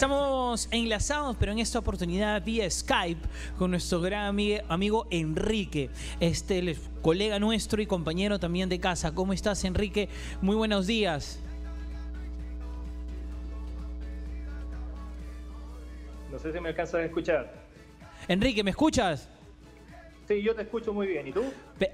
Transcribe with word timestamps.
Estamos 0.00 0.66
enlazados, 0.70 1.36
pero 1.38 1.52
en 1.52 1.58
esta 1.58 1.78
oportunidad 1.78 2.42
vía 2.42 2.70
Skype 2.70 3.20
con 3.58 3.70
nuestro 3.70 4.00
gran 4.00 4.34
ami- 4.34 4.62
amigo 4.66 5.06
Enrique, 5.10 5.90
este 6.20 6.74
colega 7.02 7.38
nuestro 7.38 7.82
y 7.82 7.86
compañero 7.86 8.38
también 8.38 8.70
de 8.70 8.80
casa. 8.80 9.14
¿Cómo 9.14 9.34
estás, 9.34 9.62
Enrique? 9.62 10.08
Muy 10.40 10.56
buenos 10.56 10.86
días. 10.86 11.38
No 16.32 16.38
sé 16.38 16.50
si 16.50 16.60
me 16.60 16.70
alcanzas 16.70 16.94
a 16.94 17.04
escuchar. 17.04 17.52
Enrique, 18.26 18.64
¿me 18.64 18.70
escuchas? 18.70 19.28
Sí, 20.30 20.42
yo 20.42 20.54
te 20.54 20.62
escucho 20.62 20.92
muy 20.92 21.08
bien. 21.08 21.26
¿Y 21.26 21.32
tú? 21.32 21.42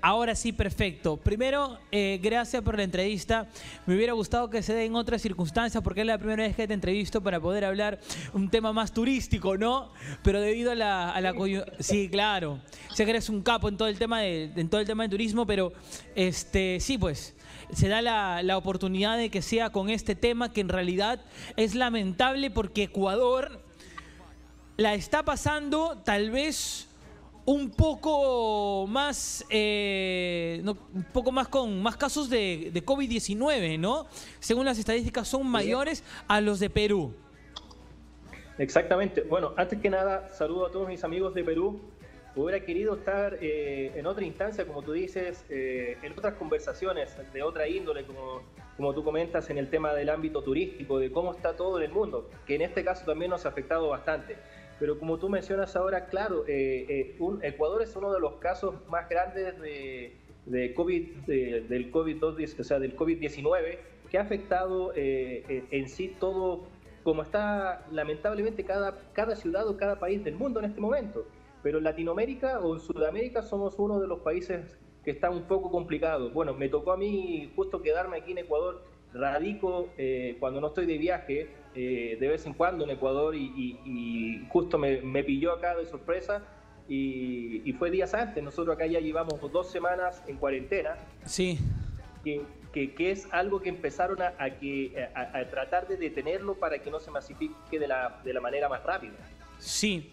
Ahora 0.02 0.34
sí, 0.34 0.52
perfecto. 0.52 1.16
Primero, 1.16 1.78
eh, 1.90 2.20
gracias 2.22 2.62
por 2.62 2.76
la 2.76 2.82
entrevista. 2.82 3.48
Me 3.86 3.96
hubiera 3.96 4.12
gustado 4.12 4.50
que 4.50 4.62
se 4.62 4.74
dé 4.74 4.84
en 4.84 4.94
otras 4.94 5.22
circunstancias 5.22 5.82
porque 5.82 6.02
es 6.02 6.06
la 6.06 6.18
primera 6.18 6.42
vez 6.42 6.54
que 6.54 6.68
te 6.68 6.74
entrevisto 6.74 7.22
para 7.22 7.40
poder 7.40 7.64
hablar 7.64 7.98
un 8.34 8.50
tema 8.50 8.74
más 8.74 8.92
turístico, 8.92 9.56
¿no? 9.56 9.90
Pero 10.22 10.42
debido 10.42 10.72
a 10.72 10.74
la, 10.74 11.34
sí, 11.78 12.10
claro. 12.10 12.60
Sé 12.92 13.06
que 13.06 13.12
eres 13.12 13.30
un 13.30 13.40
capo 13.40 13.70
en 13.70 13.78
todo 13.78 13.88
el 13.88 13.98
tema 13.98 14.20
de, 14.20 14.52
en 14.54 14.68
todo 14.68 14.82
el 14.82 14.86
tema 14.86 15.04
de 15.04 15.08
turismo, 15.08 15.46
pero 15.46 15.72
este, 16.14 16.78
sí, 16.80 16.98
pues 16.98 17.34
se 17.72 17.88
da 17.88 18.02
la 18.02 18.58
oportunidad 18.58 19.16
de 19.16 19.30
que 19.30 19.40
sea 19.40 19.70
con 19.70 19.88
este 19.88 20.14
tema 20.14 20.52
que 20.52 20.60
en 20.60 20.68
realidad 20.68 21.24
es 21.56 21.74
lamentable 21.74 22.50
porque 22.50 22.82
Ecuador 22.82 23.62
la 24.76 24.92
está 24.92 25.24
pasando 25.24 25.96
tal 26.04 26.30
vez 26.30 26.85
un 27.46 27.70
poco 27.70 28.86
más, 28.88 29.44
eh, 29.50 30.60
no, 30.64 30.76
un 30.92 31.04
poco 31.04 31.30
más 31.32 31.48
con 31.48 31.80
más 31.80 31.96
casos 31.96 32.28
de, 32.28 32.70
de 32.72 32.84
COVID-19, 32.84 33.78
¿no? 33.78 34.06
Según 34.40 34.66
las 34.66 34.78
estadísticas 34.78 35.28
son 35.28 35.46
mayores 35.46 36.02
a 36.26 36.40
los 36.40 36.58
de 36.58 36.68
Perú. 36.68 37.14
Exactamente. 38.58 39.22
Bueno, 39.22 39.54
antes 39.56 39.80
que 39.80 39.90
nada, 39.90 40.28
saludo 40.30 40.66
a 40.66 40.70
todos 40.70 40.88
mis 40.88 41.04
amigos 41.04 41.34
de 41.34 41.44
Perú. 41.44 41.80
Hubiera 42.34 42.60
querido 42.60 42.96
estar 42.96 43.38
eh, 43.40 43.92
en 43.94 44.06
otra 44.06 44.24
instancia, 44.24 44.66
como 44.66 44.82
tú 44.82 44.92
dices, 44.92 45.44
eh, 45.48 45.96
en 46.02 46.12
otras 46.12 46.34
conversaciones 46.34 47.16
de 47.32 47.42
otra 47.42 47.66
índole, 47.68 48.04
como, 48.04 48.42
como 48.76 48.92
tú 48.92 49.04
comentas, 49.04 49.48
en 49.48 49.56
el 49.56 49.70
tema 49.70 49.94
del 49.94 50.10
ámbito 50.10 50.42
turístico, 50.42 50.98
de 50.98 51.10
cómo 51.10 51.32
está 51.32 51.56
todo 51.56 51.78
en 51.78 51.84
el 51.84 51.92
mundo, 51.92 52.28
que 52.46 52.56
en 52.56 52.62
este 52.62 52.84
caso 52.84 53.06
también 53.06 53.30
nos 53.30 53.46
ha 53.46 53.50
afectado 53.50 53.88
bastante. 53.88 54.36
Pero 54.78 54.98
como 54.98 55.18
tú 55.18 55.28
mencionas 55.28 55.74
ahora, 55.76 56.06
claro, 56.06 56.44
eh, 56.46 56.86
eh, 56.88 57.16
un- 57.18 57.42
Ecuador 57.42 57.82
es 57.82 57.96
uno 57.96 58.12
de 58.12 58.20
los 58.20 58.34
casos 58.34 58.74
más 58.88 59.08
grandes 59.08 59.58
de, 59.60 60.16
de 60.44 60.74
COVID, 60.74 61.08
de- 61.26 61.60
del 61.62 61.90
COVID-19, 61.90 62.60
o 62.60 62.64
sea, 62.64 62.78
del 62.78 62.94
COVID-19, 62.96 63.78
que 64.10 64.18
ha 64.18 64.22
afectado 64.22 64.92
eh, 64.94 65.44
eh, 65.48 65.64
en 65.70 65.88
sí 65.88 66.14
todo, 66.20 66.64
como 67.02 67.22
está 67.22 67.86
lamentablemente 67.90 68.64
cada, 68.64 68.98
cada 69.14 69.34
ciudad 69.34 69.66
o 69.66 69.76
cada 69.76 69.98
país 69.98 70.22
del 70.24 70.34
mundo 70.34 70.60
en 70.60 70.66
este 70.66 70.80
momento. 70.80 71.24
Pero 71.62 71.78
en 71.78 71.84
Latinoamérica 71.84 72.60
o 72.60 72.74
en 72.74 72.80
Sudamérica 72.80 73.42
somos 73.42 73.78
uno 73.78 73.98
de 73.98 74.06
los 74.06 74.20
países 74.20 74.78
que 75.04 75.10
está 75.10 75.30
un 75.30 75.44
poco 75.44 75.70
complicado. 75.70 76.30
Bueno, 76.30 76.52
me 76.54 76.68
tocó 76.68 76.92
a 76.92 76.96
mí 76.96 77.50
justo 77.56 77.80
quedarme 77.80 78.18
aquí 78.18 78.32
en 78.32 78.38
Ecuador. 78.38 78.82
Radico 79.14 79.90
eh, 79.98 80.36
cuando 80.40 80.60
no 80.60 80.68
estoy 80.68 80.86
de 80.86 80.98
viaje, 80.98 81.48
eh, 81.74 82.16
de 82.20 82.28
vez 82.28 82.44
en 82.46 82.54
cuando 82.54 82.84
en 82.84 82.90
Ecuador 82.90 83.34
y, 83.34 83.44
y- 83.56 83.80
y 83.84 84.46
justo 84.48 84.78
me, 84.78 85.00
me 85.02 85.24
pilló 85.24 85.52
acá 85.52 85.74
de 85.76 85.86
sorpresa 85.86 86.42
y, 86.88 87.62
y 87.68 87.72
fue 87.74 87.90
días 87.90 88.14
antes. 88.14 88.42
Nosotros 88.42 88.74
acá 88.76 88.86
ya 88.86 89.00
llevamos 89.00 89.40
dos 89.52 89.70
semanas 89.70 90.22
en 90.26 90.36
cuarentena 90.36 90.96
Sí. 91.24 91.58
que, 92.24 92.42
que- 92.72 92.94
que 92.94 93.10
es 93.10 93.26
algo 93.32 93.60
que 93.60 93.68
empezaron 93.70 94.20
a, 94.22 94.34
a 94.38 94.50
que, 94.50 95.08
a, 95.14 95.38
a 95.38 95.48
tratar 95.48 95.88
de 95.88 95.96
detenerlo 95.96 96.54
para 96.54 96.78
que 96.80 96.90
no 96.90 97.00
se 97.00 97.10
masifique 97.10 97.78
de 97.78 97.88
la, 97.88 98.20
de 98.24 98.32
la 98.34 98.40
manera 98.40 98.68
más 98.68 98.82
rápida. 98.84 99.14
Sí, 99.58 100.10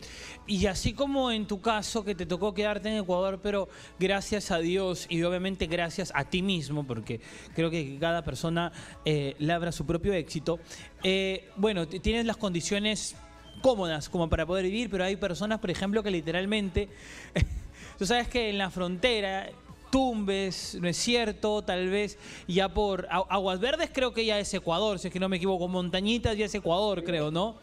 y 0.47 0.65
así 0.65 0.93
como 0.93 1.31
en 1.31 1.45
tu 1.47 1.61
caso 1.61 2.03
que 2.03 2.15
te 2.15 2.25
tocó 2.25 2.53
quedarte 2.53 2.89
en 2.89 2.97
Ecuador, 2.97 3.39
pero 3.43 3.67
gracias 3.99 4.51
a 4.51 4.57
Dios 4.59 5.05
y 5.09 5.21
obviamente 5.23 5.67
gracias 5.67 6.11
a 6.15 6.25
ti 6.25 6.41
mismo, 6.41 6.85
porque 6.85 7.19
creo 7.53 7.69
que 7.69 7.97
cada 7.99 8.23
persona 8.23 8.71
eh, 9.05 9.35
labra 9.39 9.71
su 9.71 9.85
propio 9.85 10.13
éxito, 10.13 10.59
eh, 11.03 11.49
bueno, 11.57 11.87
tienes 11.87 12.25
las 12.25 12.37
condiciones 12.37 13.15
cómodas 13.61 14.09
como 14.09 14.29
para 14.29 14.45
poder 14.45 14.65
vivir, 14.65 14.89
pero 14.89 15.03
hay 15.03 15.15
personas, 15.17 15.59
por 15.59 15.69
ejemplo, 15.71 16.01
que 16.03 16.11
literalmente, 16.11 16.89
tú 17.99 18.05
sabes 18.05 18.27
que 18.27 18.49
en 18.49 18.57
la 18.57 18.69
frontera... 18.69 19.49
Tumbes, 19.93 20.75
no 20.81 20.87
es 20.87 20.97
cierto, 20.97 21.61
tal 21.61 21.87
vez 21.87 22.17
ya 22.47 22.67
por 22.67 23.07
Agu- 23.09 23.27
Aguas 23.29 23.59
Verdes 23.59 23.91
creo 23.93 24.11
que 24.11 24.25
ya 24.25 24.39
es 24.39 24.51
Ecuador, 24.55 24.97
si 24.97 25.09
es 25.09 25.13
que 25.13 25.19
no 25.19 25.29
me 25.29 25.37
equivoco, 25.37 25.67
Montañitas 25.67 26.35
ya 26.35 26.45
es 26.45 26.55
Ecuador, 26.55 27.03
creo, 27.03 27.29
¿no? 27.29 27.57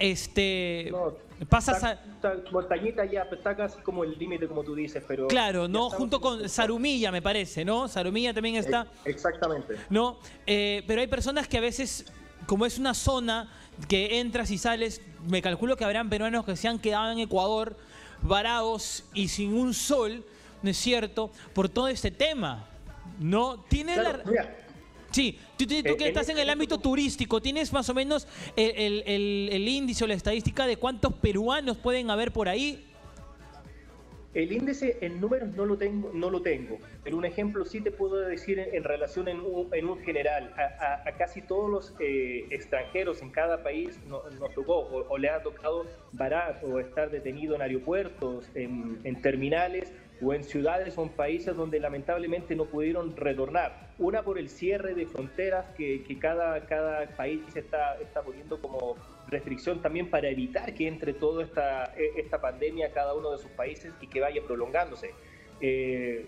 Este, 0.00 0.88
No, 0.90 1.12
pasas 1.48 1.76
está- 1.76 2.02
Montañita 2.50 3.04
ya 3.04 3.22
está 3.30 3.54
casi 3.54 3.80
como 3.82 4.02
el 4.02 4.18
límite, 4.18 4.48
como 4.48 4.62
tú 4.64 4.74
dices, 4.74 5.04
pero... 5.06 5.28
claro, 5.28 5.68
¿no? 5.68 5.90
Junto 5.90 6.20
con 6.20 6.48
Sarumilla, 6.48 7.12
me 7.12 7.20
parece, 7.22 7.64
¿no? 7.66 7.86
Sarumilla 7.86 8.32
también 8.34 8.56
está, 8.56 8.86
Exactamente. 9.04 9.76
¿no? 9.90 10.18
Eh, 10.46 10.82
pero 10.86 11.02
hay 11.02 11.06
personas 11.06 11.46
que 11.48 11.58
a 11.58 11.60
veces, 11.60 12.06
como 12.46 12.64
es 12.66 12.78
una 12.78 12.94
zona 12.94 13.50
que 13.88 14.20
entras 14.20 14.50
y 14.50 14.56
sales, 14.58 15.02
me 15.28 15.42
calculo 15.42 15.76
que 15.76 15.84
habrán 15.84 16.08
peruanos 16.08 16.44
que 16.46 16.56
se 16.56 16.66
han 16.66 16.78
quedado 16.78 17.12
en 17.12 17.18
Ecuador 17.18 17.76
varados 18.22 19.04
y 19.14 19.28
sin 19.28 19.52
un 19.54 19.72
sol, 19.74 20.24
¿no 20.62 20.70
es 20.70 20.76
cierto? 20.78 21.30
Por 21.54 21.68
todo 21.68 21.88
este 21.88 22.10
tema, 22.10 22.66
¿no? 23.18 23.60
Tiene 23.68 23.94
Claro, 23.94 24.18
la... 24.24 24.30
mira, 24.30 24.56
Sí, 25.10 25.38
tú, 25.58 25.66
tú- 25.66 25.82
tú 25.82 25.88
Eh, 25.92 25.96
que 25.96 26.08
estás 26.08 26.28
en 26.28 26.32
este- 26.32 26.42
el 26.42 26.50
ámbito 26.50 26.78
turístico, 26.78 27.40
¿tienes 27.40 27.72
más 27.72 27.88
o 27.88 27.94
menos 27.94 28.28
el, 28.56 28.70
el- 28.76 29.02
el- 29.06 29.48
el 29.52 29.68
índice 29.68 30.04
o 30.04 30.06
la 30.06 30.14
estadística 30.14 30.66
de 30.66 30.76
cuántos 30.76 31.12
peruanos 31.14 31.76
pueden 31.78 32.10
haber 32.10 32.30
por 32.32 32.48
ahí? 32.48 32.86
El 34.32 34.52
índice 34.52 34.96
en 35.00 35.20
números 35.20 35.48
no 35.56 35.66
lo 35.66 35.76
tengo, 35.76 36.12
no 36.14 36.30
lo 36.30 36.40
tengo, 36.40 36.78
pero 37.02 37.16
un 37.16 37.24
ejemplo 37.24 37.64
sí 37.64 37.80
te 37.80 37.90
puedo 37.90 38.20
decir 38.20 38.60
en, 38.60 38.72
en 38.76 38.84
relación 38.84 39.26
en 39.26 39.40
un, 39.40 39.68
en 39.74 39.88
un 39.88 39.98
general. 40.04 40.54
A, 40.56 40.84
a- 40.84 41.08
a 41.08 41.16
casi 41.16 41.42
todos 41.42 41.68
los 41.68 41.94
eh, 41.98 42.46
extranjeros 42.50 43.22
en 43.22 43.30
cada 43.30 43.64
país 43.64 43.98
no- 44.06 44.22
nos 44.38 44.54
tocó 44.54 44.76
o, 44.76 45.08
o 45.08 45.18
le 45.18 45.30
ha 45.30 45.42
tocado 45.42 45.84
varar 46.12 46.60
o 46.62 46.78
estar 46.78 47.10
detenido 47.10 47.56
en 47.56 47.62
aeropuertos, 47.62 48.44
en, 48.54 49.00
en 49.02 49.20
terminales 49.20 49.92
o 50.22 50.34
en 50.34 50.44
ciudades 50.44 50.96
o 50.98 51.02
en 51.02 51.08
países 51.10 51.56
donde 51.56 51.80
lamentablemente 51.80 52.54
no 52.54 52.66
pudieron 52.66 53.16
retornar. 53.16 53.90
Una 53.98 54.22
por 54.22 54.38
el 54.38 54.48
cierre 54.48 54.94
de 54.94 55.06
fronteras 55.06 55.66
que, 55.76 56.04
cada, 56.20 56.66
cada 56.66 57.06
país 57.16 57.40
está, 57.54 57.96
está 58.00 58.22
poniendo 58.22 58.60
como 58.60 58.96
restricción 59.28 59.80
también 59.80 60.10
para 60.10 60.28
evitar 60.28 60.74
que 60.74 60.88
entre 60.88 61.14
toda 61.14 61.44
esta, 61.44 61.92
e- 61.96 62.20
esta 62.20 62.40
pandemia 62.40 62.88
a 62.88 62.90
cada 62.90 63.14
uno 63.14 63.30
de 63.32 63.38
sus 63.38 63.50
países 63.52 63.94
y 64.00 64.06
que 64.06 64.20
vaya 64.20 64.42
prolongándose. 64.42 65.10
Eh, 65.60 66.26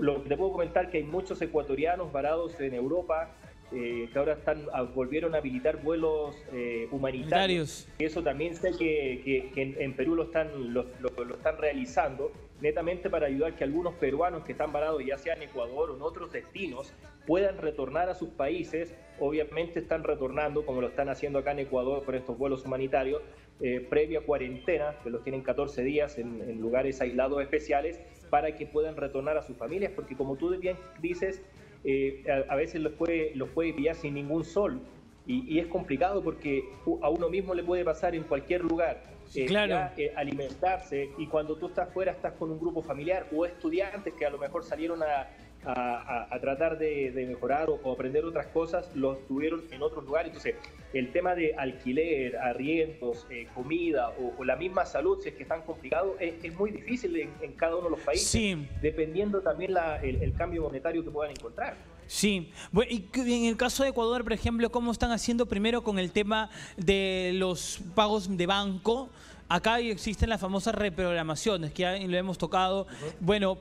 lo 0.00 0.22
que 0.22 0.28
te 0.28 0.36
puedo 0.36 0.52
comentar 0.52 0.90
que 0.90 0.98
hay 0.98 1.04
muchos 1.04 1.40
ecuatorianos 1.40 2.10
varados 2.12 2.58
en 2.60 2.74
Europa 2.74 3.30
eh, 3.74 4.08
que 4.12 4.18
ahora 4.18 4.34
están 4.34 4.66
a- 4.72 4.82
volvieron 4.82 5.34
a 5.34 5.38
habilitar 5.38 5.82
vuelos 5.82 6.34
eh, 6.52 6.88
humanitarios. 6.90 7.88
Eso 7.98 8.22
también 8.22 8.54
sé 8.54 8.72
que, 8.78 9.20
que- 9.24 9.50
que 9.54 9.62
en, 9.62 9.76
en 9.80 9.94
Perú 9.96 10.14
lo 10.14 10.24
están, 10.24 10.72
lo, 10.74 10.86
lo- 11.00 11.24
lo 11.24 11.34
están 11.34 11.58
realizando, 11.58 12.32
netamente 12.60 13.10
para 13.10 13.26
ayudar 13.26 13.56
que 13.56 13.64
algunos 13.64 13.94
peruanos 13.94 14.44
que 14.44 14.52
están 14.52 14.72
varados, 14.72 15.02
ya 15.04 15.18
sea 15.18 15.34
en 15.34 15.42
Ecuador 15.42 15.90
o 15.90 15.96
en 15.96 16.02
otros 16.02 16.30
destinos, 16.32 16.92
puedan 17.26 17.58
retornar 17.58 18.08
a 18.08 18.14
sus 18.14 18.28
países. 18.30 18.94
Obviamente 19.18 19.80
están 19.80 20.04
retornando, 20.04 20.64
como 20.66 20.80
lo 20.80 20.88
están 20.88 21.08
haciendo 21.08 21.38
acá 21.38 21.52
en 21.52 21.60
Ecuador 21.60 22.04
con 22.04 22.14
estos 22.14 22.36
vuelos 22.38 22.64
humanitarios, 22.64 23.22
eh, 23.60 23.80
previa 23.88 24.20
cuarentena, 24.22 24.96
que 25.04 25.10
los 25.10 25.22
tienen 25.22 25.42
14 25.42 25.82
días 25.84 26.18
en, 26.18 26.40
en 26.42 26.60
lugares 26.60 27.00
aislados 27.00 27.40
especiales, 27.42 28.00
para 28.30 28.56
que 28.56 28.66
puedan 28.66 28.96
retornar 28.96 29.36
a 29.36 29.42
sus 29.42 29.56
familias, 29.56 29.92
porque 29.94 30.16
como 30.16 30.36
tú 30.36 30.56
bien 30.58 30.76
dices, 31.00 31.42
eh, 31.84 32.24
a, 32.48 32.52
a 32.52 32.56
veces 32.56 32.80
los 32.80 32.92
puede, 32.92 33.34
los 33.34 33.48
puede 33.50 33.72
pillar 33.72 33.94
sin 33.94 34.14
ningún 34.14 34.44
sol. 34.44 34.80
Y, 35.26 35.54
y 35.54 35.60
es 35.60 35.66
complicado 35.68 36.22
porque 36.22 36.64
a 37.00 37.08
uno 37.08 37.28
mismo 37.28 37.54
le 37.54 37.62
puede 37.62 37.84
pasar 37.84 38.14
en 38.14 38.24
cualquier 38.24 38.62
lugar. 38.62 39.12
Eh, 39.34 39.46
claro. 39.46 39.70
ya, 39.70 39.94
eh, 39.96 40.12
alimentarse 40.14 41.10
y 41.16 41.26
cuando 41.26 41.56
tú 41.56 41.68
estás 41.68 41.88
fuera 41.90 42.12
estás 42.12 42.34
con 42.34 42.50
un 42.50 42.58
grupo 42.58 42.82
familiar 42.82 43.26
o 43.34 43.46
estudiantes 43.46 44.12
que 44.12 44.26
a 44.26 44.30
lo 44.30 44.36
mejor 44.36 44.62
salieron 44.62 45.02
a, 45.02 45.28
a- 45.64 46.26
a- 46.30 46.34
a 46.34 46.40
tratar 46.40 46.78
de, 46.78 47.12
de 47.12 47.26
mejorar 47.26 47.70
o, 47.70 47.74
o 47.82 47.92
aprender 47.92 48.24
otras 48.24 48.46
cosas, 48.48 48.88
los 48.94 49.26
tuvieron 49.26 49.62
en 49.70 49.82
otros 49.82 50.04
lugares. 50.04 50.28
Entonces, 50.28 50.56
el 50.92 51.10
tema 51.12 51.34
de 51.34 51.54
alquiler, 51.56 52.36
arriendos, 52.36 53.26
eh, 53.30 53.46
comida 53.54 54.10
o, 54.10 54.34
o 54.38 54.44
la 54.44 54.56
misma 54.56 54.84
salud, 54.84 55.18
si 55.22 55.28
es 55.30 55.34
que 55.34 55.42
están 55.44 55.62
complicados, 55.62 56.16
es, 56.20 56.34
es 56.42 56.54
muy 56.54 56.70
difícil 56.70 57.16
en, 57.16 57.30
en 57.40 57.52
cada 57.52 57.76
uno 57.76 57.84
de 57.84 57.90
los 57.90 58.00
países, 58.00 58.28
Sí. 58.28 58.66
dependiendo 58.80 59.40
también 59.40 59.74
la- 59.74 59.96
el, 60.02 60.22
el 60.22 60.34
cambio 60.34 60.62
monetario 60.62 61.04
que 61.04 61.10
puedan 61.10 61.30
encontrar. 61.32 61.76
Sí, 62.08 62.50
y 62.84 63.32
en 63.32 63.44
el 63.46 63.56
caso 63.56 63.84
de 63.84 63.90
Ecuador, 63.90 64.22
por 64.22 64.32
ejemplo, 64.34 64.70
¿cómo 64.70 64.92
están 64.92 65.12
haciendo 65.12 65.46
primero 65.46 65.82
con 65.82 65.98
el 65.98 66.10
tema 66.10 66.50
de 66.76 67.30
los 67.36 67.80
pagos 67.94 68.36
de 68.36 68.44
banco? 68.46 69.08
Acá 69.48 69.80
existen 69.80 70.28
las 70.28 70.40
famosas 70.40 70.74
reprogramaciones 70.74 71.72
que 71.72 72.06
lo 72.06 72.16
hemos 72.16 72.38
tocado. 72.38 72.86
Bueno, 73.20 73.58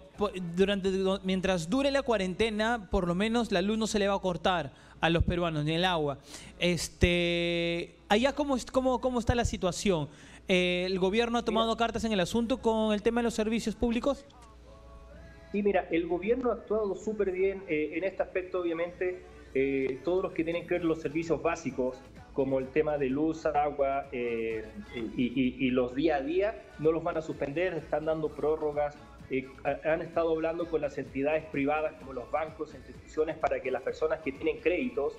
durante 0.56 0.90
mientras 1.24 1.70
dure 1.70 1.92
la 1.92 2.02
cuarentena, 2.02 2.88
por 2.90 3.08
lo 3.08 3.16
menos 3.16 3.52
la 3.52 3.62
luz 3.62 3.78
no 3.78 3.88
se 3.88 4.00
le 4.00 4.08
va 4.08 4.16
a 4.16 4.20
cortar 4.20 4.72
a 5.02 5.10
los 5.10 5.24
peruanos 5.24 5.66
ni 5.66 5.74
el 5.74 5.86
agua. 5.86 6.20
Este, 6.60 7.96
allá 8.08 8.34
cómo, 8.34 8.56
cómo, 8.72 9.02
cómo 9.02 9.20
está 9.20 9.36
la 9.36 9.46
situación. 9.46 10.08
Eh, 10.48 10.84
¿El 10.86 11.00
gobierno 11.00 11.38
ha 11.38 11.46
tomado 11.46 11.76
cartas 11.78 12.04
en 12.04 12.12
el 12.12 12.20
asunto 12.20 12.62
con 12.62 12.94
el 12.94 13.02
tema 13.02 13.22
de 13.22 13.26
los 13.26 13.34
servicios 13.34 13.76
públicos? 13.76 14.26
Sí, 15.52 15.62
mira, 15.64 15.88
el 15.92 16.08
gobierno 16.08 16.52
ha 16.52 16.54
actuado 16.54 16.96
súper 16.96 17.32
bien 17.32 17.64
eh, 17.68 17.92
en 17.96 18.04
este 18.04 18.24
aspecto, 18.24 18.62
obviamente. 18.62 19.24
Eh, 19.54 20.00
todos 20.06 20.24
los 20.24 20.32
que 20.32 20.46
tienen 20.46 20.66
que 20.66 20.76
ver 20.76 20.86
los 20.86 21.02
servicios 21.02 21.42
básicos, 21.42 21.98
como 22.34 22.60
el 22.60 22.68
tema 22.68 22.98
de 22.98 23.10
luz, 23.10 23.46
agua 23.46 24.08
eh, 24.12 24.66
y, 24.96 25.70
los 25.72 25.96
día 25.96 26.18
a 26.18 26.22
día, 26.22 26.62
no 26.80 26.92
los 26.92 27.04
van 27.04 27.18
a 27.18 27.22
suspender, 27.22 27.74
están 27.74 28.06
dando 28.06 28.30
prórrogas, 28.30 28.96
eh, 29.30 29.48
han 29.84 30.02
estado 30.02 30.32
hablando 30.32 30.70
con 30.70 30.82
las 30.82 30.98
entidades 30.98 31.46
privadas 31.46 31.94
como 32.00 32.14
los 32.14 32.30
bancos, 32.32 32.74
instituciones, 32.74 33.38
para 33.38 33.62
que 33.62 33.72
las 33.72 33.82
personas 33.82 34.20
que 34.20 34.32
tienen 34.32 34.60
créditos 34.62 35.18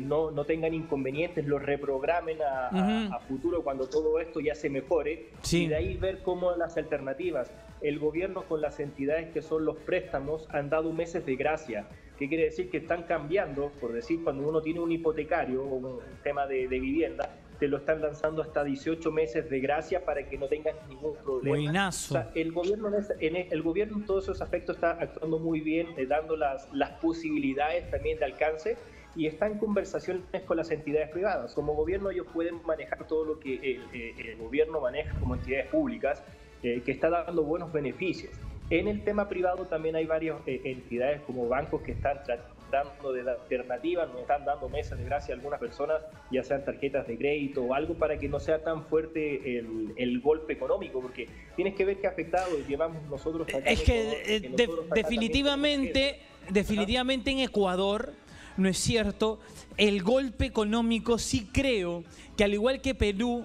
no, 0.00 0.30
no, 0.30 0.44
tengan 0.44 0.74
inconvenientes, 0.74 1.46
los 1.46 1.62
reprogramen 1.62 2.38
a, 2.42 3.18
futuro 3.26 3.62
cuando 3.62 3.88
todo 3.88 4.20
esto 4.20 4.38
ya 4.40 4.54
se 4.54 4.68
mejore 4.68 5.30
y 5.50 5.66
de 5.66 5.74
ahí 5.74 5.96
ver 5.96 6.22
cómo 6.22 6.54
las 6.56 6.76
alternativas. 6.76 7.50
El 7.80 7.98
gobierno 7.98 8.42
con 8.42 8.60
las 8.60 8.80
entidades 8.80 9.32
que 9.32 9.40
son 9.40 9.64
los 9.64 9.76
préstamos 9.78 10.46
han 10.50 10.68
dado 10.68 10.92
meses 10.92 11.24
de 11.24 11.36
gracia. 11.36 11.86
¿Qué 12.18 12.28
quiere 12.28 12.44
decir? 12.44 12.70
Que 12.70 12.78
están 12.78 13.02
cambiando, 13.02 13.70
por 13.80 13.92
decir, 13.92 14.22
cuando 14.24 14.48
uno 14.48 14.62
tiene 14.62 14.80
un 14.80 14.90
hipotecario 14.90 15.62
o 15.62 15.74
un 15.74 16.00
tema 16.22 16.46
de, 16.46 16.66
vivienda, 16.66 17.36
te 17.58 17.68
lo 17.68 17.78
están 17.78 18.00
lanzando 18.00 18.42
hasta 18.42 18.64
18 18.64 19.10
meses 19.12 19.48
de 19.48 19.60
gracia 19.60 20.04
para 20.04 20.26
que 20.28 20.38
no 20.38 20.46
tengas 20.48 20.74
ningún 20.88 21.14
problema. 21.16 21.56
Buenazo. 21.56 22.24
el 22.34 22.52
gobierno 22.52 22.90
en, 23.20 23.36
el 23.36 23.62
gobierno 23.62 23.98
en 23.98 24.06
todos 24.06 24.24
esos 24.24 24.42
aspectos 24.42 24.76
está 24.76 24.92
actuando 24.92 25.38
muy 25.38 25.60
bien, 25.60 25.88
eh, 25.96 26.06
dando 26.06 26.36
las, 26.36 26.68
las 26.72 26.90
posibilidades 27.00 27.90
también 27.90 28.18
de 28.18 28.24
alcance 28.24 28.76
y 29.16 29.26
está 29.26 29.46
en 29.46 29.58
conversaciones 29.58 30.42
con 30.46 30.58
las 30.58 30.70
entidades 30.70 31.08
privadas. 31.08 31.54
Como 31.54 31.74
gobierno 31.74 32.10
ellos 32.10 32.26
pueden 32.32 32.62
manejar 32.64 33.06
todo 33.06 33.24
lo 33.24 33.40
que 33.40 33.80
el, 33.88 34.36
gobierno 34.36 34.80
maneja 34.80 35.18
como 35.18 35.34
entidades 35.34 35.68
públicas, 35.68 36.22
eh, 36.62 36.82
que 36.84 36.92
está 36.92 37.08
dando 37.08 37.42
buenos 37.42 37.72
beneficios. 37.72 38.32
En 38.68 38.88
el 38.88 39.04
tema 39.04 39.28
privado 39.28 39.66
también 39.66 39.94
hay 39.94 40.06
varias 40.06 40.38
eh, 40.46 40.60
entidades 40.64 41.20
como 41.22 41.48
bancos 41.48 41.82
que 41.82 41.92
están 41.92 42.18
tratando 42.24 43.12
de 43.12 43.22
dar 43.22 43.38
alternativas, 43.40 44.08
nos 44.08 44.22
están 44.22 44.44
dando 44.44 44.68
mesas 44.68 44.98
de 44.98 45.04
gracia 45.04 45.34
a 45.34 45.36
algunas 45.36 45.60
personas, 45.60 46.02
ya 46.32 46.42
sean 46.42 46.64
tarjetas 46.64 47.06
de 47.06 47.16
crédito 47.16 47.62
o 47.62 47.74
algo 47.74 47.94
para 47.94 48.18
que 48.18 48.28
no 48.28 48.40
sea 48.40 48.64
tan 48.64 48.84
fuerte 48.86 49.58
el, 49.58 50.20
golpe 50.20 50.54
económico, 50.54 51.00
porque 51.00 51.28
tienes 51.54 51.76
que 51.76 51.84
ver 51.84 52.00
qué 52.00 52.08
afectado 52.08 52.58
llevamos 52.66 53.04
nosotros 53.08 53.46
acá. 53.48 53.58
Es 53.58 53.82
que, 53.82 54.36
eh, 54.36 54.54
definitivamente, 54.92 56.18
definitivamente 56.50 57.30
en 57.30 57.38
Ecuador, 57.38 58.14
no 58.56 58.68
es 58.68 58.78
cierto, 58.78 59.38
el 59.76 60.02
golpe 60.02 60.46
económico 60.46 61.18
sí 61.18 61.48
creo 61.52 62.02
que 62.36 62.42
al 62.42 62.52
igual 62.52 62.80
que 62.80 62.96
Perú, 62.96 63.44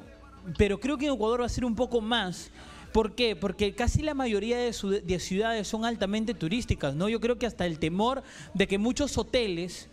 pero 0.57 0.79
creo 0.79 0.97
que 0.97 1.05
en 1.05 1.13
Ecuador 1.13 1.41
va 1.41 1.45
a 1.45 1.49
ser 1.49 1.65
un 1.65 1.75
poco 1.75 2.01
más 2.01 2.51
¿Por 2.91 3.15
qué? 3.15 3.35
Porque 3.35 3.73
casi 3.73 4.01
la 4.01 4.13
mayoría 4.13 4.57
de, 4.57 5.19
ciudades 5.19 5.67
son 5.67 5.85
altamente 5.85 6.33
turísticas, 6.33 6.95
¿no? 6.95 7.07
Yo 7.09 7.19
creo 7.19 7.37
que 7.37 7.45
hasta 7.45 7.65
el 7.65 7.79
temor 7.79 8.23
de 8.53 8.67
que 8.67 8.77
muchos 8.77 9.17
hoteles 9.17 9.87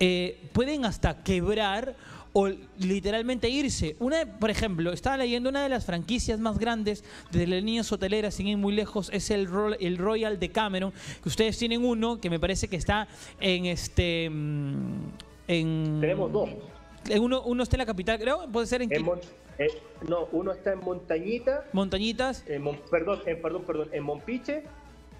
eh, 0.00 0.38
pueden 0.52 0.84
hasta 0.84 1.22
quebrar 1.24 1.96
o 2.32 2.48
literalmente 2.78 3.48
irse. 3.48 3.96
Una, 3.98 4.24
por 4.38 4.50
ejemplo, 4.50 4.92
estaba 4.92 5.16
leyendo 5.16 5.48
una 5.48 5.62
de 5.62 5.68
las 5.68 5.86
franquicias 5.86 6.38
más 6.38 6.58
grandes 6.58 7.02
de 7.32 7.46
las 7.46 7.62
líneas 7.62 7.90
hoteleras, 7.90 8.34
sin 8.34 8.46
ir 8.46 8.56
muy 8.56 8.72
lejos, 8.72 9.10
es 9.12 9.30
el, 9.30 9.48
el 9.80 9.98
Royal 9.98 10.38
de 10.38 10.50
Cameron, 10.50 10.92
que 11.22 11.28
ustedes 11.28 11.58
tienen 11.58 11.84
uno 11.84 12.20
que 12.20 12.30
me 12.30 12.38
parece 12.38 12.68
que 12.68 12.76
está 12.76 13.08
en 13.40 13.66
este... 13.66 14.30
Mm, 14.30 15.08
en, 15.48 15.98
Tenemos 16.00 16.32
dos. 16.32 16.50
Uno, 17.20 17.42
uno 17.42 17.62
está 17.62 17.76
en 17.76 17.78
la 17.78 17.86
capital, 17.86 18.18
creo, 18.18 18.48
puede 18.50 18.66
ser 18.66 18.82
en... 18.82 18.90
Eh, 19.58 19.68
no, 20.08 20.28
uno 20.30 20.52
está 20.52 20.72
en 20.72 20.80
Montañita. 20.80 21.64
Montañitas. 21.72 22.44
perdón, 22.90 23.20
perdón, 23.42 23.64
perdón, 23.64 23.88
en 23.92 24.04
Monpiche. 24.04 24.62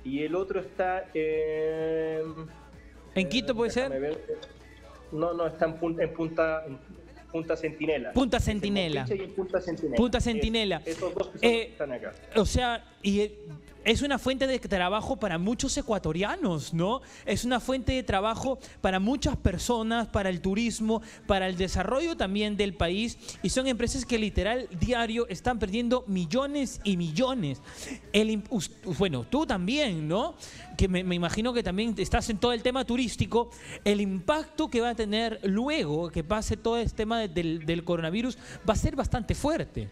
Y 0.05 0.23
el 0.23 0.37
otro 0.37 0.61
está 0.61 1.07
en. 1.13 2.47
¿En 3.15 3.29
Quito 3.29 3.55
puede 3.55 3.73
ser? 3.73 3.91
No, 5.11 5.35
no, 5.35 5.47
está 5.47 5.67
en, 5.67 5.75
Punta, 6.15 6.65
Punta 7.33 7.57
Centinela. 7.57 8.13
Punta 8.13 8.39
Centinela. 8.39 9.05
Punta 9.35 9.61
Centinela. 9.61 9.97
Punta 9.97 10.21
Centinela. 10.21 10.83
esos 10.85 11.15
dos 11.15 11.29
que 11.29 11.47
eh, 11.47 11.63
están 11.71 11.93
acá. 11.93 12.15
O 12.37 12.47
sea, 12.47 12.85
y 13.03 13.33
es 13.89 14.03
una 14.03 14.19
fuente 14.19 14.47
de 14.47 14.59
trabajo 14.59 15.17
para 15.17 15.39
muchos 15.39 15.75
ecuatorianos, 15.79 16.75
¿no? 16.75 17.01
Es 17.25 17.47
una 17.47 17.59
fuente 17.59 17.93
de 17.93 18.03
trabajo 18.03 18.59
para 18.83 19.01
muchas 19.01 19.35
personas, 19.39 20.09
para 20.09 20.29
el 20.29 20.43
turismo, 20.43 21.01
para 21.27 21.49
el 21.49 21.57
desarrollo 21.57 22.15
también 22.15 22.59
del 22.59 22.75
país. 22.75 23.17
Y 23.43 23.49
son 23.49 23.67
empresas 23.67 24.05
que 24.05 24.19
literal 24.19 24.69
diario 24.79 25.27
están 25.29 25.59
perdiendo 25.59 26.05
millones 26.07 26.83
y 26.85 26.99
millones. 26.99 27.63
El, 28.13 28.43
bueno, 28.99 29.25
tú 29.25 29.47
también, 29.47 30.07
¿no? 30.07 30.35
Que 30.77 30.87
me, 30.87 31.01
imagino 31.15 31.55
que 31.55 31.63
también 31.63 31.95
estás 31.97 32.29
en 32.29 32.37
todo 32.37 32.53
el 32.53 32.63
tema 32.63 32.85
turístico. 32.85 33.49
El 33.87 34.03
impacto 34.03 34.69
que 34.69 34.83
va 34.83 34.91
a 34.91 34.95
tener 34.95 35.41
luego 35.45 36.11
que 36.11 36.23
pase 36.23 36.59
todo 36.59 36.77
este 36.77 36.99
tema 36.99 37.21
del, 37.21 37.65
del 37.65 37.85
coronavirus 37.85 38.37
va 38.69 38.75
a 38.75 38.77
ser 38.77 38.97
bastante 38.97 39.35
fuerte. 39.35 39.89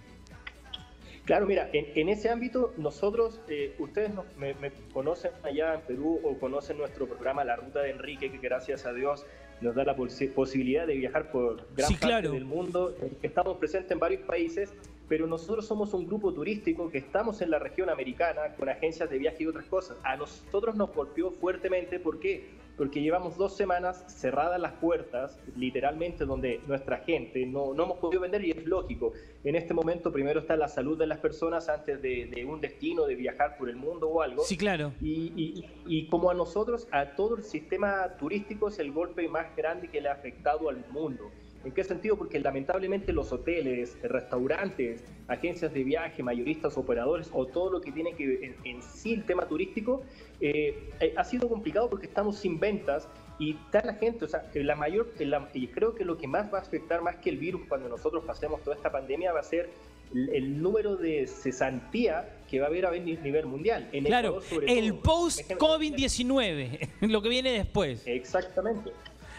Claro, 1.26 1.44
mira, 1.44 1.68
en, 1.72 2.08
ese 2.08 2.30
ámbito 2.30 2.72
nosotros, 2.76 3.40
eh, 3.48 3.74
ustedes 3.80 4.12
me, 4.38 4.54
conocen 4.92 5.32
allá 5.42 5.74
en 5.74 5.80
Perú 5.80 6.20
o 6.22 6.38
conocen 6.38 6.78
nuestro 6.78 7.06
programa 7.08 7.42
La 7.44 7.56
Ruta 7.56 7.82
de 7.82 7.90
Enrique, 7.90 8.30
que 8.30 8.38
gracias 8.38 8.86
a 8.86 8.92
Dios 8.92 9.26
nos 9.60 9.74
da 9.74 9.84
la 9.84 9.96
posibilidad 9.96 10.86
de 10.86 10.94
viajar 10.94 11.32
por 11.32 11.66
gran 11.74 11.92
parte 11.96 12.28
del 12.28 12.44
mundo. 12.44 12.94
Estamos 13.22 13.56
presentes 13.58 13.90
en 13.90 13.98
varios 13.98 14.22
países, 14.22 14.72
pero 15.08 15.26
nosotros 15.26 15.66
somos 15.66 15.94
un 15.94 16.06
grupo 16.06 16.32
turístico 16.32 16.90
que 16.90 16.98
estamos 16.98 17.40
en 17.40 17.50
la 17.50 17.58
región 17.58 17.90
americana 17.90 18.54
con 18.56 18.68
agencias 18.68 19.10
de 19.10 19.18
viaje 19.18 19.42
y 19.42 19.46
otras 19.46 19.64
cosas. 19.66 19.96
A 20.04 20.14
nosotros 20.16 20.76
nos 20.76 20.94
golpeó 20.94 21.32
fuertemente, 21.32 21.98
¿por 21.98 22.20
qué? 22.20 22.50
Porque 22.76 23.00
llevamos 23.00 23.36
dos 23.36 23.56
semanas 23.56 24.04
cerradas 24.06 24.60
las 24.60 24.72
puertas, 24.72 25.38
literalmente, 25.56 26.26
donde 26.26 26.60
nuestra 26.66 26.98
gente 26.98 27.46
no, 27.46 27.72
no 27.72 27.84
hemos 27.84 27.98
podido 27.98 28.20
vender 28.20 28.44
y 28.44 28.50
es 28.50 28.66
lógico. 28.66 29.12
En 29.44 29.56
este 29.56 29.72
momento 29.72 30.12
primero 30.12 30.40
está 30.40 30.56
la 30.56 30.68
salud 30.68 30.98
de 30.98 31.06
las 31.06 31.18
personas 31.18 31.68
antes 31.68 32.02
de, 32.02 32.44
un 32.46 32.60
destino, 32.60 33.06
de 33.06 33.14
viajar 33.14 33.56
por 33.56 33.70
el 33.70 33.76
mundo 33.76 34.08
o 34.08 34.20
algo. 34.20 34.42
Sí, 34.42 34.56
claro. 34.56 34.92
Y, 35.00 35.64
y, 35.86 36.06
como 36.08 36.30
a 36.30 36.34
nosotros, 36.34 36.86
a 36.90 37.14
todo 37.16 37.36
el 37.36 37.44
sistema 37.44 38.16
turístico 38.18 38.68
es 38.68 38.78
el 38.78 38.92
golpe 38.92 39.26
más 39.28 39.54
grande 39.56 39.88
que 39.88 40.00
le 40.00 40.08
ha 40.08 40.12
afectado 40.12 40.68
al 40.68 40.84
mundo. 40.90 41.30
¿En 41.66 41.72
qué 41.72 41.82
sentido? 41.82 42.16
Porque 42.16 42.38
lamentablemente 42.38 43.12
los 43.12 43.32
hoteles, 43.32 43.98
restaurantes, 44.04 45.02
agencias 45.26 45.74
de 45.74 45.82
viaje, 45.82 46.22
mayoristas, 46.22 46.78
operadores 46.78 47.28
o 47.32 47.44
todo 47.46 47.72
lo 47.72 47.80
que 47.80 47.90
tiene 47.90 48.14
que 48.14 48.24
ver 48.24 48.54
en, 48.62 48.82
sí 48.82 49.14
el 49.14 49.24
tema 49.24 49.48
turístico 49.48 50.04
eh, 50.40 50.90
eh, 51.00 51.12
ha 51.16 51.24
sido 51.24 51.48
complicado 51.48 51.90
porque 51.90 52.06
estamos 52.06 52.36
sin 52.36 52.60
ventas 52.60 53.08
y 53.40 53.56
está 53.56 53.84
la 53.84 53.94
gente, 53.94 54.26
o 54.26 54.28
sea, 54.28 54.48
la 54.54 54.76
mayor, 54.76 55.12
y 55.54 55.66
creo 55.66 55.96
que 55.96 56.04
lo 56.04 56.16
que 56.16 56.28
más 56.28 56.54
va 56.54 56.58
a 56.58 56.60
afectar 56.60 57.02
más 57.02 57.16
que 57.16 57.30
el 57.30 57.36
virus 57.36 57.62
cuando 57.68 57.88
nosotros 57.88 58.24
pasemos 58.24 58.62
toda 58.62 58.76
esta 58.76 58.92
pandemia 58.92 59.32
va 59.32 59.40
a 59.40 59.42
ser 59.42 59.68
el, 60.14 60.62
número 60.62 60.96
de 60.96 61.26
cesantía 61.26 62.36
que 62.48 62.60
va 62.60 62.66
a 62.66 62.68
haber 62.68 62.86
a 62.86 62.92
nivel 62.92 63.46
mundial. 63.46 63.90
claro, 64.04 64.40
el 64.68 64.94
post-COVID-19, 64.94 66.90
lo 67.00 67.20
que 67.22 67.28
viene 67.28 67.50
después. 67.50 68.06
Exactamente. 68.06 68.92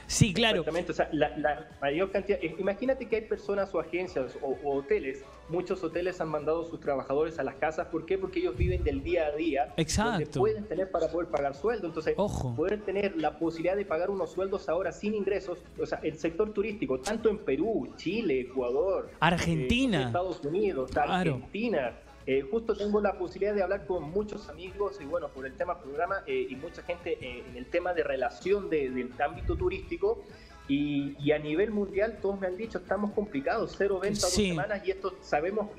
Sí, 0.07 0.33
claro. 0.33 0.59
Exactamente, 0.59 0.91
o 0.93 0.95
sea, 0.95 1.09
la, 1.11 1.67
mayor 1.81 2.11
cantidad. 2.11 2.39
Eh, 2.41 2.55
imagínate 2.57 3.07
que 3.07 3.17
hay 3.17 3.21
personas 3.23 3.73
o 3.75 3.79
agencias 3.79 4.37
o, 4.41 4.57
hoteles, 4.63 5.23
muchos 5.49 5.83
hoteles 5.83 6.19
han 6.21 6.29
mandado 6.29 6.63
a 6.63 6.69
sus 6.69 6.79
trabajadores 6.79 7.37
a 7.39 7.43
las 7.43 7.55
casas. 7.55 7.87
¿Por 7.87 8.05
qué? 8.05 8.17
Porque 8.17 8.39
ellos 8.39 8.55
viven 8.57 8.83
del 8.83 9.03
día 9.03 9.27
a 9.27 9.31
día. 9.35 9.73
Exacto. 9.75 10.39
pueden 10.39 10.65
tener 10.65 10.89
para 10.91 11.09
poder 11.09 11.29
pagar 11.29 11.55
sueldo. 11.55 11.87
Entonces, 11.87 12.13
Ojo. 12.17 12.55
poder 12.55 12.81
tener 12.81 13.17
la 13.17 13.37
posibilidad 13.37 13.75
de 13.75 13.85
pagar 13.85 14.09
unos 14.09 14.31
sueldos 14.31 14.69
ahora 14.69 14.91
sin 14.91 15.13
ingresos. 15.13 15.59
O 15.79 15.85
sea, 15.85 15.99
el 16.03 16.17
sector 16.17 16.53
turístico, 16.53 16.99
tanto 16.99 17.29
en 17.29 17.39
Perú, 17.39 17.93
Chile, 17.97 18.41
Ecuador, 18.41 19.11
Argentina, 19.19 20.03
eh, 20.03 20.05
Estados 20.05 20.39
Unidos, 20.45 20.95
Argentina 20.95 21.93
eh, 22.29 22.41
justo 22.41 22.75
tengo 22.75 23.00
la 23.00 23.17
posibilidad 23.17 23.55
de 23.55 23.63
hablar 23.63 23.86
con 23.86 24.03
muchos 24.12 24.50
amigos 24.50 25.00
y 25.00 25.05
bueno, 25.05 25.29
por 25.29 25.46
el 25.46 25.53
tema 25.53 25.79
programa 25.79 26.24
eh, 26.27 26.48
y 26.50 26.57
mucha 26.57 26.84
gente 26.84 27.17
eh, 27.22 27.46
en 27.50 27.55
el 27.55 27.67
tema 27.67 27.93
de 27.93 28.03
relación 28.03 28.69
del 28.69 29.13
ámbito 29.17 29.55
turístico. 29.55 30.22
Y, 30.67 31.31
a 31.31 31.39
nivel 31.39 31.72
mundial 31.72 32.19
todos 32.22 32.38
me 32.38 32.48
han 32.48 32.57
dicho 32.57 32.79
estamos 32.79 33.12
complicados, 33.12 33.75
cero 33.77 34.00
ventas 34.01 34.24
dos 34.24 34.34
semanas 34.34 34.86
y 34.86 34.91
esto 34.91 35.15
sabemos, 35.22 35.69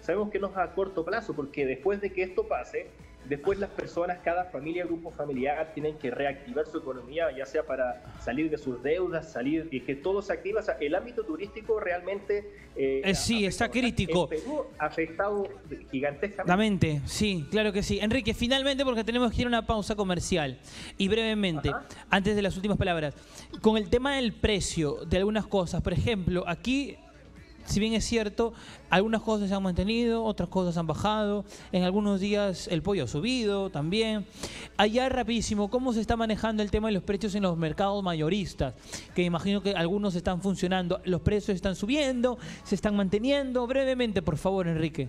sabemos 0.00 0.30
que 0.30 0.38
no 0.38 0.46
es 0.46 0.56
a 0.56 0.72
corto 0.72 1.04
plazo 1.04 1.34
porque 1.34 1.66
después 1.66 2.00
de 2.00 2.12
que 2.12 2.22
esto 2.22 2.46
pase 2.46 2.86
Después 3.28 3.58
las 3.58 3.70
personas, 3.70 4.18
cada 4.22 4.44
familia, 4.44 4.84
grupo 4.84 5.10
familiar, 5.10 5.72
tienen 5.74 5.98
que 5.98 6.10
reactivar 6.10 6.66
su 6.66 6.78
economía, 6.78 7.26
ya 7.36 7.44
sea 7.44 7.64
para 7.64 8.02
salir 8.20 8.50
de 8.50 8.58
sus 8.58 8.82
deudas, 8.82 9.32
salir 9.32 9.68
y 9.70 9.80
que 9.80 9.96
todo 9.96 10.22
se 10.22 10.32
activa. 10.32 10.60
O 10.60 10.62
sea, 10.62 10.76
el 10.80 10.94
ámbito 10.94 11.24
turístico 11.24 11.80
realmente... 11.80 12.50
Eh, 12.76 13.02
eh 13.04 13.14
sí, 13.14 13.44
está 13.44 13.70
crítico. 13.70 14.28
Perú 14.28 14.66
ha 14.78 14.86
afectado 14.86 15.48
gigantescamente. 15.90 17.00
Sí, 17.06 17.46
claro 17.50 17.72
que 17.72 17.82
sí. 17.82 17.98
Enrique, 18.00 18.34
finalmente, 18.34 18.84
porque 18.84 19.02
tenemos 19.02 19.32
que 19.32 19.42
ir 19.42 19.46
a 19.46 19.48
una 19.48 19.66
pausa 19.66 19.96
comercial. 19.96 20.58
Y 20.98 21.08
brevemente, 21.08 21.72
antes 22.10 22.36
de 22.36 22.42
las 22.42 22.54
últimas 22.56 22.78
palabras, 22.78 23.14
con 23.60 23.76
el 23.76 23.88
tema 23.88 24.16
del 24.16 24.32
precio 24.34 25.04
de 25.06 25.16
algunas 25.16 25.46
cosas, 25.46 25.82
por 25.82 25.92
ejemplo, 25.92 26.44
aquí 26.46 26.96
si 27.66 27.80
bien 27.80 27.94
es 27.94 28.04
cierto, 28.04 28.52
algunas 28.90 29.22
cosas 29.22 29.48
se 29.48 29.54
han 29.54 29.62
mantenido, 29.62 30.24
otras 30.24 30.48
cosas 30.48 30.76
han 30.76 30.86
bajado, 30.86 31.44
en 31.72 31.82
algunos 31.82 32.20
días 32.20 32.68
el 32.68 32.82
pollo 32.82 33.04
ha 33.04 33.08
subido 33.08 33.70
también. 33.70 34.26
Allá 34.76 35.08
rapidísimo, 35.08 35.68
¿cómo 35.68 35.92
se 35.92 36.00
está 36.00 36.16
manejando 36.16 36.62
el 36.62 36.70
tema 36.70 36.88
de 36.88 36.94
los 36.94 37.02
precios 37.02 37.34
en 37.34 37.42
los 37.42 37.56
mercados 37.56 38.02
mayoristas? 38.02 38.74
Que 39.14 39.22
imagino 39.22 39.62
que 39.62 39.72
algunos 39.72 40.14
están 40.14 40.40
funcionando, 40.40 41.00
los 41.04 41.20
precios 41.20 41.54
están 41.54 41.74
subiendo, 41.74 42.38
se 42.64 42.74
están 42.74 42.96
manteniendo. 42.96 43.66
Brevemente, 43.66 44.22
por 44.22 44.36
favor, 44.36 44.68
Enrique. 44.68 45.08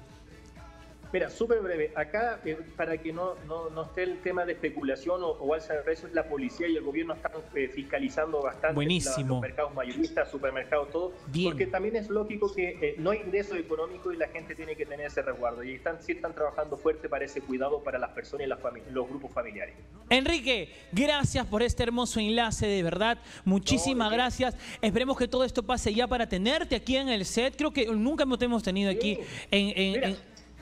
Mira, 1.14 1.30
súper 1.30 1.62
breve. 1.62 1.92
Acá, 1.96 2.40
eh, 2.46 2.58
para 2.76 2.98
que 2.98 3.14
no, 3.14 3.36
no, 3.46 3.82
esté 3.84 4.04
el 4.04 4.20
tema 4.22 4.46
de 4.46 4.54
especulación 4.54 5.24
o, 5.24 5.30
o 5.30 5.54
alza 5.54 5.74
de 5.74 5.82
precios, 5.82 6.12
la 6.14 6.28
policía 6.28 6.68
y 6.68 6.76
el 6.76 6.84
gobierno 6.84 7.14
están 7.14 7.32
eh, 7.56 7.70
fiscalizando 7.70 8.42
bastante 8.42 8.76
Buenísimo. 8.76 9.36
los 9.36 9.42
mercados 9.42 9.74
mayoristas, 9.74 10.30
supermercados, 10.30 10.92
todo. 10.92 11.14
Porque 11.44 11.68
también 11.68 11.96
es 11.96 12.10
lógico 12.10 12.54
que 12.54 12.70
eh, 12.82 12.96
no 12.98 13.12
hay 13.12 13.20
ingreso 13.20 13.56
económico 13.56 14.12
y 14.12 14.18
la 14.18 14.28
gente 14.28 14.56
tiene 14.56 14.76
que 14.76 14.86
tener 14.86 15.06
ese 15.06 15.22
resguardo. 15.22 15.64
Y 15.64 15.74
están, 15.74 16.02
sí 16.02 16.14
están 16.14 16.34
trabajando 16.34 16.78
fuerte 16.78 17.08
para 17.08 17.26
ese 17.26 17.42
cuidado 17.42 17.82
para 17.84 17.98
las 17.98 18.12
personas 18.12 18.46
y 18.46 18.50
las 18.50 18.60
los 18.92 19.08
grupos 19.08 19.32
familiares. 19.32 19.76
Enrique, 20.10 20.74
gracias 20.92 21.46
por 21.46 21.64
este 21.64 21.84
hermoso 21.84 22.20
enlace, 22.20 22.68
de 22.68 22.84
verdad. 22.84 23.18
Muchísimas 23.46 24.12
gracias. 24.12 24.56
Esperemos 24.82 25.18
que 25.18 25.28
todo 25.28 25.44
esto 25.44 25.64
pase 25.64 25.94
ya 25.94 26.08
para 26.08 26.28
tenerte 26.28 26.76
aquí 26.76 26.98
en 26.98 27.10
el 27.10 27.26
set. 27.26 27.56
Creo 27.56 27.72
que 27.72 27.86
nunca 27.88 28.24
hemos 28.24 28.64
tenido 28.64 28.92
aquí 28.92 29.20
en... 29.52 30.18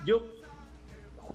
Yo 0.06 0.35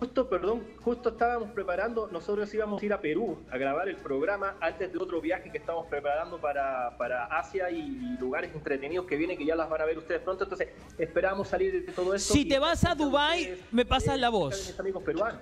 justo, 0.00 0.28
perdón, 0.28 0.66
justo 0.80 1.10
estábamos 1.10 1.50
preparando, 1.50 2.08
nosotros 2.10 2.52
íbamos 2.54 2.80
a 2.82 2.86
ir 2.86 2.92
a 2.94 3.00
Perú 3.00 3.38
a 3.50 3.58
grabar 3.58 3.86
el 3.86 3.96
programa 3.96 4.56
antes 4.58 4.90
de 4.90 4.98
otro 4.98 5.20
viaje 5.20 5.52
que 5.52 5.58
estamos 5.58 5.86
preparando 5.88 6.40
para, 6.40 6.96
para 6.96 7.26
Asia 7.26 7.70
y, 7.70 8.16
lugares 8.18 8.54
entretenidos 8.54 9.06
que 9.06 9.16
vienen, 9.16 9.36
que 9.36 9.44
ya 9.44 9.54
las 9.54 9.68
van 9.68 9.82
a 9.82 9.84
ver 9.84 9.98
ustedes 9.98 10.22
pronto. 10.22 10.44
Entonces, 10.44 10.68
esperamos 10.98 11.48
salir 11.48 11.84
de 11.84 11.92
todo 11.92 12.14
esto. 12.14 12.32
Si 12.32 12.46
te 12.46 12.58
vas 12.58 12.84
a 12.84 12.94
Dubai, 12.94 13.58
me 13.70 13.84
pasas 13.84 14.18
la 14.18 14.30
voz. 14.30 14.68
Mis 14.68 14.80
amigos 14.80 15.02
peruanos. 15.02 15.40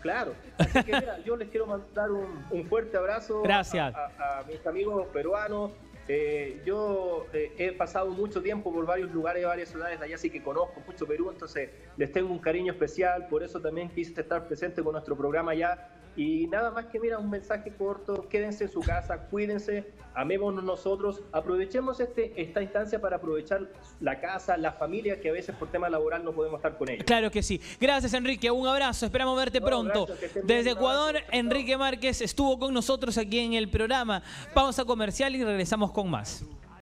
Claro. 0.00 0.34
Así 0.56 0.82
que 0.84 0.92
mira, 0.92 1.18
yo 1.24 1.36
les 1.36 1.48
quiero 1.50 1.66
mandar 1.66 2.10
un, 2.10 2.64
fuerte 2.68 2.96
abrazo 2.96 3.42
Gracias. 3.42 3.94
a 3.94 4.44
mis 4.48 4.64
amigos 4.66 5.06
peruanos, 5.12 5.72
eh, 6.12 6.60
yo 6.66 7.28
eh, 7.32 7.52
he 7.56 7.70
pasado 7.70 8.10
mucho 8.10 8.42
tiempo 8.42 8.72
por 8.72 8.84
varios 8.84 9.12
lugares, 9.12 9.44
varias 9.44 9.68
ciudades 9.68 10.00
de 10.00 10.06
allá, 10.06 10.16
así 10.16 10.28
que 10.28 10.42
conozco 10.42 10.80
mucho 10.84 11.06
Perú, 11.06 11.30
entonces 11.30 11.70
les 11.96 12.10
tengo 12.10 12.32
un 12.32 12.40
cariño 12.40 12.72
especial, 12.72 13.28
por 13.28 13.44
eso 13.44 13.60
también 13.60 13.88
quise 13.90 14.20
estar 14.20 14.48
presente 14.48 14.82
con 14.82 14.90
nuestro 14.90 15.16
programa 15.16 15.52
allá 15.52 15.88
y 16.16 16.48
nada 16.48 16.70
más 16.70 16.86
que 16.86 16.98
mira, 16.98 17.18
un 17.18 17.30
mensaje 17.30 17.72
corto, 17.72 18.28
quédense 18.28 18.64
en 18.64 18.70
su 18.70 18.80
casa, 18.80 19.28
cuídense, 19.30 19.92
amémonos 20.14 20.64
nosotros, 20.64 21.22
aprovechemos 21.32 22.00
este, 22.00 22.32
esta 22.40 22.62
instancia 22.62 23.00
para 23.00 23.16
aprovechar 23.16 23.68
la 24.00 24.20
casa, 24.20 24.56
la 24.56 24.72
familia, 24.72 25.20
que 25.20 25.30
a 25.30 25.32
veces 25.32 25.54
por 25.54 25.68
tema 25.68 25.88
laboral 25.88 26.24
no 26.24 26.32
podemos 26.32 26.58
estar 26.58 26.76
con 26.76 26.90
ellos. 26.90 27.04
Claro 27.04 27.30
que 27.30 27.42
sí. 27.42 27.60
Gracias 27.80 28.12
Enrique, 28.12 28.50
un 28.50 28.66
abrazo, 28.66 29.06
esperamos 29.06 29.36
verte 29.38 29.60
pronto. 29.60 30.08
Desde 30.42 30.72
Ecuador, 30.72 31.16
Enrique 31.30 31.76
Márquez 31.76 32.20
estuvo 32.22 32.58
con 32.58 32.74
nosotros 32.74 33.16
aquí 33.16 33.38
en 33.38 33.54
el 33.54 33.70
programa. 33.70 34.22
Pausa 34.52 34.84
comercial 34.84 35.34
y 35.36 35.44
regresamos 35.44 35.92
con 36.00 36.10
más. 36.10 36.44